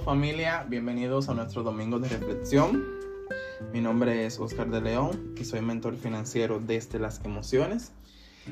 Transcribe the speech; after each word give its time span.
Familia, 0.00 0.64
bienvenidos 0.68 1.28
a 1.28 1.34
nuestro 1.34 1.62
domingo 1.62 1.98
de 1.98 2.08
reflexión. 2.08 2.82
Mi 3.72 3.80
nombre 3.80 4.24
es 4.24 4.40
Oscar 4.40 4.70
de 4.70 4.80
León 4.80 5.34
y 5.38 5.44
soy 5.44 5.60
mentor 5.60 5.96
financiero 5.96 6.60
desde 6.60 6.98
las 6.98 7.20
emociones. 7.24 7.92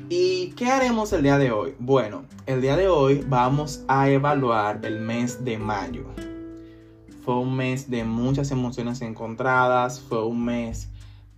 ¿Y 0.09 0.51
qué 0.51 0.67
haremos 0.67 1.11
el 1.13 1.23
día 1.23 1.37
de 1.39 1.51
hoy? 1.51 1.73
Bueno, 1.79 2.25
el 2.45 2.61
día 2.61 2.77
de 2.77 2.87
hoy 2.87 3.25
vamos 3.27 3.83
a 3.87 4.09
evaluar 4.09 4.81
el 4.83 4.99
mes 4.99 5.43
de 5.43 5.57
mayo. 5.57 6.05
Fue 7.25 7.35
un 7.35 7.55
mes 7.55 7.89
de 7.89 8.03
muchas 8.03 8.51
emociones 8.51 9.01
encontradas, 9.01 9.99
fue 9.99 10.23
un 10.23 10.45
mes 10.45 10.89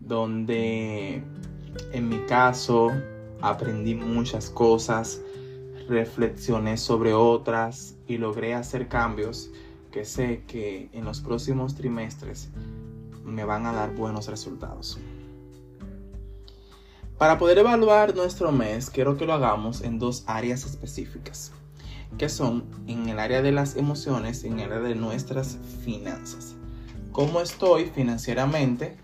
donde 0.01 1.23
en 1.93 2.09
mi 2.09 2.19
caso 2.25 2.91
aprendí 3.41 3.95
muchas 3.95 4.49
cosas, 4.49 5.21
reflexioné 5.87 6.77
sobre 6.77 7.13
otras 7.13 7.95
y 8.05 8.17
logré 8.17 8.53
hacer 8.53 8.89
cambios 8.89 9.49
que 9.93 10.05
sé 10.05 10.43
que 10.47 10.89
en 10.91 11.05
los 11.05 11.21
próximos 11.21 11.75
trimestres 11.75 12.49
me 13.23 13.45
van 13.45 13.67
a 13.67 13.71
dar 13.71 13.93
buenos 13.93 14.27
resultados. 14.27 14.97
Para 17.19 17.37
poder 17.37 17.59
evaluar 17.59 18.15
nuestro 18.15 18.51
mes, 18.51 18.89
quiero 18.89 19.15
que 19.15 19.25
lo 19.25 19.33
hagamos 19.33 19.81
en 19.81 19.99
dos 19.99 20.23
áreas 20.25 20.65
específicas, 20.65 21.51
que 22.17 22.27
son 22.27 22.65
en 22.87 23.07
el 23.07 23.19
área 23.19 23.43
de 23.43 23.51
las 23.51 23.75
emociones 23.75 24.43
y 24.43 24.47
en 24.47 24.59
el 24.59 24.71
área 24.71 24.89
de 24.89 24.95
nuestras 24.95 25.59
finanzas. 25.85 26.55
¿Cómo 27.11 27.39
estoy 27.39 27.85
financieramente, 27.85 28.97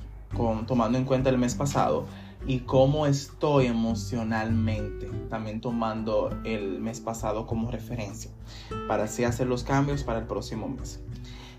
tomando 0.67 0.97
en 0.97 1.05
cuenta 1.05 1.29
el 1.29 1.37
mes 1.37 1.53
pasado? 1.53 2.07
Y 2.47 2.59
cómo 2.59 3.05
estoy 3.05 3.67
emocionalmente, 3.67 5.07
también 5.29 5.61
tomando 5.61 6.29
el 6.43 6.79
mes 6.79 6.99
pasado 6.99 7.45
como 7.45 7.69
referencia, 7.69 8.31
para 8.87 9.03
así 9.03 9.23
hacer 9.23 9.47
los 9.47 9.63
cambios 9.63 10.03
para 10.03 10.19
el 10.19 10.25
próximo 10.25 10.67
mes. 10.67 10.99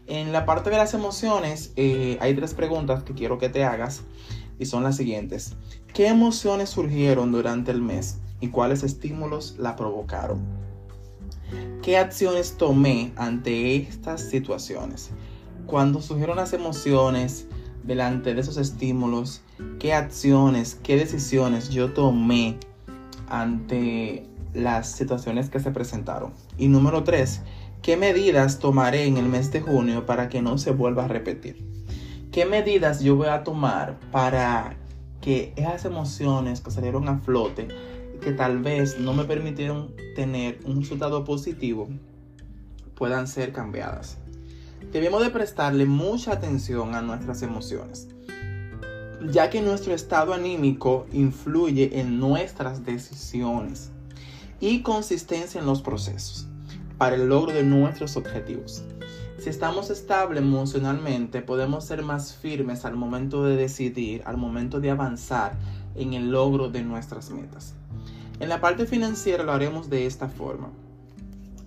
En 0.06 0.32
la 0.32 0.44
parte 0.46 0.70
de 0.70 0.76
las 0.76 0.94
emociones 0.94 1.72
eh, 1.76 2.18
hay 2.20 2.34
tres 2.34 2.54
preguntas 2.54 3.04
que 3.04 3.14
quiero 3.14 3.38
que 3.38 3.48
te 3.48 3.64
hagas 3.64 4.02
y 4.58 4.66
son 4.66 4.82
las 4.82 4.96
siguientes. 4.96 5.54
¿Qué 5.94 6.08
emociones 6.08 6.70
surgieron 6.70 7.30
durante 7.30 7.70
el 7.70 7.80
mes 7.80 8.18
y 8.40 8.48
cuáles 8.48 8.82
estímulos 8.82 9.56
la 9.58 9.76
provocaron? 9.76 10.40
¿Qué 11.82 11.96
acciones 11.96 12.56
tomé 12.56 13.12
ante 13.16 13.76
estas 13.76 14.20
situaciones? 14.20 15.10
Cuando 15.66 16.02
surgieron 16.02 16.36
las 16.36 16.52
emociones, 16.52 17.46
delante 17.84 18.34
de 18.34 18.40
esos 18.40 18.56
estímulos, 18.56 19.42
qué 19.78 19.94
acciones, 19.94 20.78
qué 20.82 20.96
decisiones 20.96 21.70
yo 21.70 21.92
tomé 21.92 22.58
ante 23.28 24.26
las 24.54 24.90
situaciones 24.90 25.50
que 25.50 25.60
se 25.60 25.70
presentaron. 25.70 26.32
Y 26.58 26.68
número 26.68 27.04
tres, 27.04 27.42
qué 27.82 27.96
medidas 27.96 28.58
tomaré 28.58 29.06
en 29.06 29.16
el 29.16 29.26
mes 29.26 29.52
de 29.52 29.60
junio 29.60 30.06
para 30.06 30.28
que 30.28 30.42
no 30.42 30.58
se 30.58 30.72
vuelva 30.72 31.04
a 31.04 31.08
repetir. 31.08 31.64
¿Qué 32.32 32.44
medidas 32.46 33.00
yo 33.00 33.16
voy 33.16 33.28
a 33.28 33.42
tomar 33.42 33.98
para 34.12 34.76
que 35.20 35.52
esas 35.56 35.84
emociones 35.84 36.60
que 36.60 36.70
salieron 36.70 37.08
a 37.08 37.18
flote 37.18 37.68
que 38.20 38.32
tal 38.32 38.60
vez 38.60 38.98
no 39.00 39.14
me 39.14 39.24
permitieron 39.24 39.94
tener 40.14 40.60
un 40.64 40.80
resultado 40.80 41.24
positivo 41.24 41.88
puedan 42.94 43.26
ser 43.26 43.52
cambiadas? 43.52 44.18
Debemos 44.92 45.22
de 45.22 45.30
prestarle 45.30 45.86
mucha 45.86 46.32
atención 46.32 46.94
a 46.94 47.02
nuestras 47.02 47.42
emociones, 47.42 48.08
ya 49.30 49.50
que 49.50 49.62
nuestro 49.62 49.94
estado 49.94 50.34
anímico 50.34 51.06
influye 51.12 52.00
en 52.00 52.18
nuestras 52.18 52.84
decisiones 52.84 53.90
y 54.58 54.82
consistencia 54.82 55.60
en 55.60 55.66
los 55.66 55.82
procesos 55.82 56.48
para 56.98 57.16
el 57.16 57.28
logro 57.28 57.52
de 57.52 57.62
nuestros 57.62 58.16
objetivos. 58.16 58.82
Si 59.38 59.48
estamos 59.48 59.88
estables 59.88 60.42
emocionalmente, 60.42 61.40
podemos 61.40 61.84
ser 61.84 62.02
más 62.02 62.34
firmes 62.34 62.84
al 62.84 62.94
momento 62.94 63.44
de 63.44 63.56
decidir, 63.56 64.22
al 64.26 64.36
momento 64.36 64.80
de 64.80 64.90
avanzar 64.90 65.56
en 65.94 66.12
el 66.12 66.30
logro 66.30 66.68
de 66.68 66.82
nuestras 66.82 67.30
metas. 67.30 67.74
En 68.38 68.48
la 68.48 68.60
parte 68.60 68.86
financiera 68.86 69.44
lo 69.44 69.52
haremos 69.52 69.88
de 69.88 70.06
esta 70.06 70.28
forma 70.28 70.70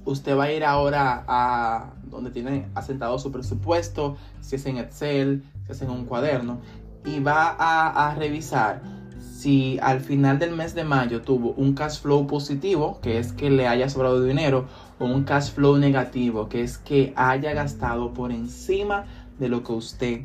usted 0.06 0.38
va 0.38 0.46
a 0.46 0.52
ir 0.52 0.64
ahora 0.64 1.24
a 1.28 1.94
donde 2.06 2.32
tiene 2.32 2.68
asentado 2.76 3.18
su 3.20 3.32
presupuesto, 3.32 4.18
si 4.42 4.56
es 4.56 4.66
en 4.66 4.78
Excel, 4.78 5.44
si 5.66 5.72
es 5.72 5.82
en 5.82 5.90
un 5.90 6.06
cuaderno, 6.06 6.60
y 7.06 7.20
va 7.20 7.56
a, 7.58 8.14
revisar 8.16 8.82
si 9.20 9.78
al 9.82 10.00
final 10.00 10.40
del 10.40 10.56
mes 10.56 10.74
de 10.74 10.84
mayo 10.84 11.22
tuvo 11.22 11.54
un 11.54 11.74
cash 11.74 12.00
flow 12.00 12.28
positivo, 12.28 13.00
que 13.02 13.20
es 13.20 13.34
que 13.34 13.50
le 13.50 13.68
haya 13.68 13.90
sobrado 13.90 14.24
dinero, 14.24 14.68
o 15.00 15.06
un 15.06 15.24
cash 15.24 15.52
flow 15.52 15.78
negativo, 15.78 16.48
que 16.48 16.64
es 16.64 16.78
que 16.78 17.14
haya 17.16 17.54
gastado 17.54 18.14
por 18.14 18.32
encima 18.32 19.06
de 19.40 19.50
lo 19.50 19.64
que 19.64 19.74
usted 19.74 20.22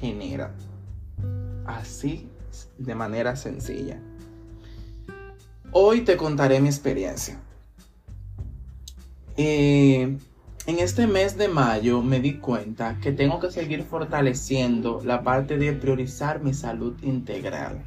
genera. 0.00 0.54
Así, 1.66 2.28
de 2.78 2.94
manera 2.94 3.36
sencilla. 3.36 4.00
Hoy 5.72 6.02
te 6.02 6.16
contaré 6.16 6.60
mi 6.60 6.68
experiencia. 6.68 7.40
Eh, 9.40 10.18
en 10.66 10.78
este 10.80 11.06
mes 11.06 11.38
de 11.38 11.46
mayo 11.46 12.02
me 12.02 12.18
di 12.18 12.38
cuenta 12.38 12.98
que 13.00 13.12
tengo 13.12 13.38
que 13.38 13.52
seguir 13.52 13.84
fortaleciendo 13.84 15.00
la 15.04 15.22
parte 15.22 15.58
de 15.58 15.72
priorizar 15.74 16.42
mi 16.42 16.54
salud 16.54 16.96
integral. 17.02 17.84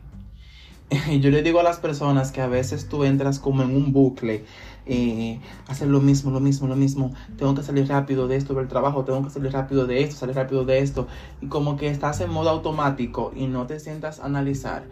Yo 1.20 1.30
le 1.30 1.44
digo 1.44 1.60
a 1.60 1.64
las 1.64 1.78
personas 1.78 2.32
que 2.32 2.40
a 2.40 2.48
veces 2.48 2.88
tú 2.88 3.04
entras 3.04 3.38
como 3.38 3.64
en 3.64 3.76
un 3.76 3.92
bucle, 3.92 4.46
eh, 4.86 5.42
hacer 5.68 5.90
lo 5.90 6.00
mismo, 6.00 6.32
lo 6.32 6.40
mismo, 6.40 6.70
lo 6.70 6.78
mismo, 6.78 7.14
tengo 7.38 7.54
que 7.54 7.64
salir 7.64 7.86
rápido 7.90 8.30
de 8.30 8.38
esto 8.38 8.54
del 8.54 8.70
trabajo, 8.70 9.04
tengo 9.04 9.22
que 9.22 9.30
salir 9.30 9.52
rápido 9.52 9.86
de 9.86 10.04
esto, 10.04 10.16
salir 10.16 10.38
rápido 10.38 10.64
de 10.64 10.80
esto, 10.80 11.10
y 11.42 11.48
como 11.48 11.76
que 11.76 11.90
estás 11.90 12.22
en 12.22 12.30
modo 12.30 12.50
automático 12.50 13.34
y 13.36 13.48
no 13.48 13.68
te 13.68 13.82
sientas 13.82 14.22
a 14.22 14.26
analizar 14.26 14.84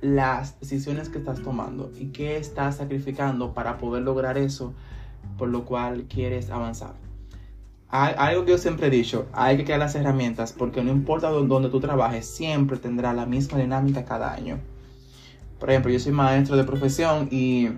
las 0.00 0.58
decisiones 0.58 1.10
que 1.10 1.18
estás 1.18 1.42
tomando 1.42 1.92
y 2.00 2.06
qué 2.06 2.38
estás 2.38 2.78
sacrificando 2.78 3.52
para 3.52 3.76
poder 3.76 4.02
lograr 4.04 4.38
eso 4.38 4.72
por 5.38 5.48
lo 5.48 5.64
cual 5.64 6.04
quieres 6.08 6.50
avanzar. 6.50 6.94
algo 7.88 8.44
que 8.44 8.52
yo 8.52 8.58
siempre 8.58 8.86
he 8.86 8.90
dicho, 8.90 9.26
hay 9.32 9.56
que 9.56 9.64
crear 9.64 9.80
las 9.80 9.94
herramientas 9.94 10.52
porque 10.52 10.82
no 10.82 10.90
importa 10.90 11.30
dónde 11.30 11.68
tú 11.68 11.80
trabajes, 11.80 12.26
siempre 12.26 12.78
tendrá 12.78 13.12
la 13.12 13.26
misma 13.26 13.58
dinámica 13.58 14.04
cada 14.04 14.32
año. 14.32 14.58
Por 15.58 15.70
ejemplo, 15.70 15.92
yo 15.92 16.00
soy 16.00 16.12
maestro 16.12 16.56
de 16.56 16.64
profesión 16.64 17.28
y 17.30 17.68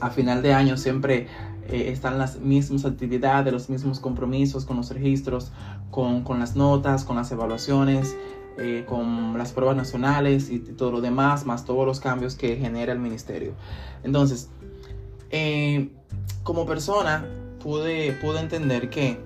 a 0.00 0.10
final 0.10 0.42
de 0.42 0.54
año 0.54 0.76
siempre 0.76 1.28
eh, 1.68 1.90
están 1.92 2.18
las 2.18 2.40
mismas 2.40 2.84
actividades, 2.84 3.52
los 3.52 3.70
mismos 3.70 4.00
compromisos 4.00 4.64
con 4.64 4.76
los 4.78 4.90
registros, 4.90 5.52
con, 5.90 6.24
las 6.38 6.56
notas, 6.56 7.04
con 7.04 7.16
las 7.16 7.30
evaluaciones, 7.30 8.16
eh, 8.58 8.84
con 8.88 9.38
las 9.38 9.52
pruebas 9.52 9.76
nacionales 9.76 10.50
y 10.50 10.58
todo 10.58 10.90
lo 10.90 11.00
demás, 11.00 11.46
más 11.46 11.64
todos 11.64 11.86
los 11.86 12.00
cambios 12.00 12.34
que 12.34 12.56
genera 12.56 12.92
el 12.92 12.98
ministerio. 12.98 13.52
Entonces, 14.02 14.50
eh, 15.30 15.90
como 16.42 16.66
persona 16.66 17.24
pude, 17.62 18.12
pude 18.14 18.40
entender 18.40 18.90
que 18.90 19.18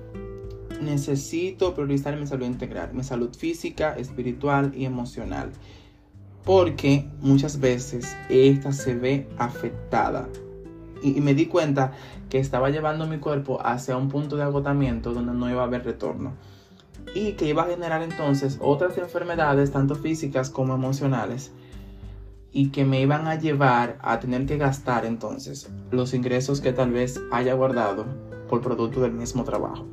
necesito 0.80 1.74
priorizar 1.74 2.16
mi 2.16 2.26
salud 2.26 2.46
integral, 2.46 2.92
mi 2.92 3.02
salud 3.02 3.34
física, 3.34 3.94
espiritual 3.96 4.72
y 4.74 4.84
emocional. 4.84 5.50
Porque 6.44 7.08
muchas 7.20 7.58
veces 7.58 8.14
esta 8.28 8.72
se 8.72 8.94
ve 8.94 9.28
afectada. 9.38 10.28
Y, 11.02 11.16
y, 11.16 11.20
me 11.20 11.34
di 11.34 11.46
cuenta 11.46 11.92
que 12.28 12.38
estaba 12.38 12.68
llevando 12.70 13.06
mi 13.06 13.18
cuerpo 13.18 13.58
hacia 13.64 13.96
un 13.96 14.08
punto 14.08 14.36
de 14.36 14.42
agotamiento 14.42 15.14
donde 15.14 15.32
no 15.32 15.50
iba 15.50 15.62
a 15.62 15.66
haber 15.66 15.84
retorno. 15.84 16.34
Y 17.14 17.32
que 17.32 17.46
iba 17.46 17.62
a 17.62 17.66
generar 17.66 18.02
entonces 18.02 18.58
otras 18.60 18.98
enfermedades, 18.98 19.70
tanto 19.70 19.94
físicas 19.94 20.50
como 20.50 20.74
emocionales, 20.74 21.52
y 22.54 22.70
que 22.70 22.84
me 22.84 23.00
iban 23.00 23.26
a 23.26 23.34
llevar 23.34 23.98
a 24.00 24.20
tener 24.20 24.46
que 24.46 24.56
gastar 24.56 25.04
entonces 25.04 25.68
los 25.90 26.14
ingresos 26.14 26.60
que 26.60 26.72
tal 26.72 26.92
vez 26.92 27.20
haya 27.32 27.52
guardado 27.52 28.06
por 28.48 28.60
producto 28.60 29.00
del 29.00 29.12
mismo 29.12 29.42
trabajo. 29.42 29.84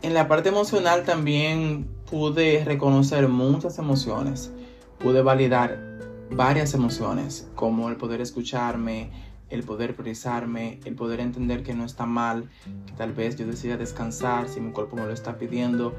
En 0.00 0.14
la 0.14 0.26
parte 0.28 0.48
emocional 0.48 1.04
también 1.04 1.86
pude 2.10 2.64
reconocer 2.64 3.28
muchas 3.28 3.78
emociones, 3.78 4.50
pude 4.98 5.22
validar 5.22 6.00
varias 6.30 6.72
emociones, 6.72 7.46
como 7.54 7.90
el 7.90 7.96
poder 7.96 8.22
escucharme, 8.22 9.10
el 9.50 9.64
poder 9.64 9.94
priorizarme, 9.94 10.80
el 10.86 10.94
poder 10.94 11.20
entender 11.20 11.62
que 11.62 11.74
no 11.74 11.84
está 11.84 12.06
mal, 12.06 12.48
que 12.86 12.94
tal 12.94 13.12
vez 13.12 13.36
yo 13.36 13.46
decida 13.46 13.76
descansar 13.76 14.48
si 14.48 14.60
mi 14.60 14.72
cuerpo 14.72 14.96
me 14.96 15.04
lo 15.04 15.12
está 15.12 15.36
pidiendo, 15.36 15.94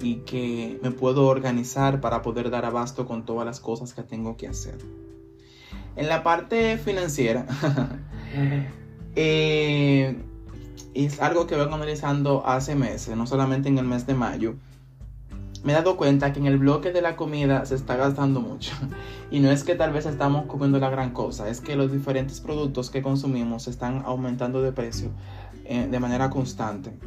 y 0.00 0.16
que 0.16 0.78
me 0.82 0.90
puedo 0.90 1.26
organizar 1.26 2.00
para 2.00 2.22
poder 2.22 2.50
dar 2.50 2.64
abasto 2.64 3.06
con 3.06 3.24
todas 3.24 3.46
las 3.46 3.60
cosas 3.60 3.94
que 3.94 4.02
tengo 4.02 4.36
que 4.36 4.48
hacer. 4.48 4.78
En 5.96 6.08
la 6.08 6.22
parte 6.22 6.78
financiera, 6.78 7.46
eh, 9.16 10.16
es 10.94 11.20
algo 11.20 11.46
que 11.46 11.56
vengo 11.56 11.74
analizando 11.74 12.46
hace 12.46 12.74
meses, 12.74 13.16
no 13.16 13.26
solamente 13.26 13.68
en 13.68 13.78
el 13.78 13.84
mes 13.84 14.06
de 14.06 14.14
mayo. 14.14 14.54
Me 15.62 15.72
he 15.72 15.74
dado 15.74 15.98
cuenta 15.98 16.32
que 16.32 16.40
en 16.40 16.46
el 16.46 16.56
bloque 16.56 16.90
de 16.90 17.02
la 17.02 17.16
comida 17.16 17.66
se 17.66 17.74
está 17.74 17.96
gastando 17.96 18.40
mucho. 18.40 18.72
Y 19.32 19.38
no 19.38 19.48
es 19.52 19.62
que 19.62 19.76
tal 19.76 19.92
vez 19.92 20.06
estamos 20.06 20.46
comiendo 20.46 20.80
la 20.80 20.90
gran 20.90 21.12
cosa, 21.12 21.48
es 21.48 21.60
que 21.60 21.76
los 21.76 21.92
diferentes 21.92 22.40
productos 22.40 22.90
que 22.90 23.00
consumimos 23.00 23.68
están 23.68 24.02
aumentando 24.04 24.60
de 24.60 24.72
precio 24.72 25.10
eh, 25.66 25.86
de 25.88 26.00
manera 26.00 26.30
constante. 26.30 26.98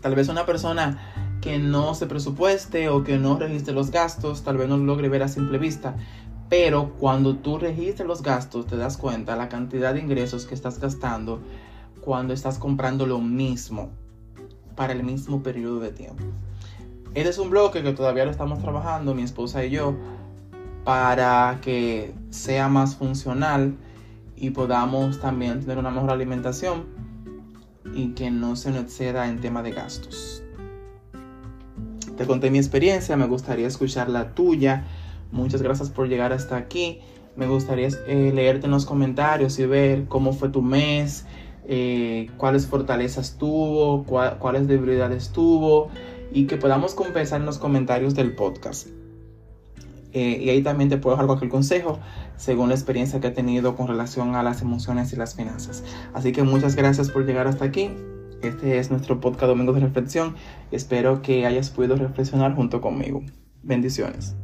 Tal 0.00 0.14
vez 0.14 0.28
una 0.28 0.46
persona 0.46 1.25
que 1.40 1.58
no 1.58 1.94
se 1.94 2.06
presupueste 2.06 2.88
o 2.88 3.04
que 3.04 3.18
no 3.18 3.38
registre 3.38 3.74
los 3.74 3.90
gastos, 3.90 4.42
tal 4.42 4.56
vez 4.56 4.68
no 4.68 4.76
lo 4.76 4.84
logre 4.84 5.08
ver 5.08 5.22
a 5.22 5.28
simple 5.28 5.58
vista, 5.58 5.96
pero 6.48 6.94
cuando 6.98 7.36
tú 7.36 7.58
registres 7.58 8.06
los 8.06 8.22
gastos 8.22 8.66
te 8.66 8.76
das 8.76 8.96
cuenta 8.96 9.36
la 9.36 9.48
cantidad 9.48 9.94
de 9.94 10.00
ingresos 10.00 10.46
que 10.46 10.54
estás 10.54 10.78
gastando 10.80 11.40
cuando 12.00 12.32
estás 12.32 12.58
comprando 12.58 13.06
lo 13.06 13.18
mismo 13.20 13.90
para 14.76 14.92
el 14.92 15.02
mismo 15.02 15.42
periodo 15.42 15.80
de 15.80 15.90
tiempo. 15.90 16.22
Este 17.14 17.30
es 17.30 17.38
un 17.38 17.50
bloque 17.50 17.82
que 17.82 17.92
todavía 17.92 18.24
lo 18.24 18.30
estamos 18.30 18.60
trabajando, 18.60 19.14
mi 19.14 19.22
esposa 19.22 19.64
y 19.64 19.70
yo, 19.70 19.96
para 20.84 21.58
que 21.62 22.14
sea 22.30 22.68
más 22.68 22.94
funcional 22.94 23.74
y 24.36 24.50
podamos 24.50 25.18
también 25.18 25.60
tener 25.60 25.78
una 25.78 25.90
mejor 25.90 26.10
alimentación 26.10 26.84
y 27.94 28.10
que 28.10 28.30
no 28.30 28.54
se 28.54 28.70
nos 28.70 28.82
exceda 28.82 29.28
en 29.28 29.40
tema 29.40 29.62
de 29.62 29.72
gastos. 29.72 30.44
Te 32.16 32.26
conté 32.26 32.50
mi 32.50 32.58
experiencia, 32.58 33.16
me 33.16 33.26
gustaría 33.26 33.66
escuchar 33.66 34.08
la 34.08 34.34
tuya. 34.34 34.84
Muchas 35.32 35.62
gracias 35.62 35.90
por 35.90 36.08
llegar 36.08 36.32
hasta 36.32 36.56
aquí. 36.56 37.00
Me 37.36 37.46
gustaría 37.46 37.88
eh, 38.06 38.32
leerte 38.34 38.66
en 38.66 38.72
los 38.72 38.86
comentarios 38.86 39.58
y 39.58 39.66
ver 39.66 40.06
cómo 40.06 40.32
fue 40.32 40.48
tu 40.48 40.62
mes, 40.62 41.26
eh, 41.68 42.30
cuáles 42.38 42.66
fortalezas 42.66 43.36
tuvo, 43.36 44.04
cuáles 44.04 44.66
debilidades 44.66 45.30
tuvo 45.30 45.88
y 46.32 46.46
que 46.46 46.56
podamos 46.56 46.94
compensar 46.94 47.40
en 47.40 47.46
los 47.46 47.58
comentarios 47.58 48.14
del 48.14 48.34
podcast. 48.34 48.88
Eh, 50.14 50.40
y 50.42 50.48
ahí 50.48 50.62
también 50.62 50.88
te 50.88 50.96
puedo 50.96 51.14
dar 51.14 51.26
cualquier 51.26 51.50
consejo 51.50 51.98
según 52.36 52.70
la 52.70 52.74
experiencia 52.74 53.20
que 53.20 53.26
he 53.26 53.32
tenido 53.32 53.76
con 53.76 53.86
relación 53.86 54.34
a 54.34 54.42
las 54.42 54.62
emociones 54.62 55.12
y 55.12 55.16
las 55.16 55.34
finanzas. 55.34 55.84
Así 56.14 56.32
que 56.32 56.42
muchas 56.42 56.74
gracias 56.74 57.10
por 57.10 57.26
llegar 57.26 57.46
hasta 57.46 57.66
aquí. 57.66 57.90
Este 58.42 58.78
es 58.78 58.90
nuestro 58.90 59.20
podcast 59.20 59.48
Domingo 59.48 59.72
de 59.72 59.80
Reflexión. 59.80 60.36
Espero 60.70 61.22
que 61.22 61.46
hayas 61.46 61.70
podido 61.70 61.96
reflexionar 61.96 62.54
junto 62.54 62.80
conmigo. 62.80 63.22
Bendiciones. 63.62 64.36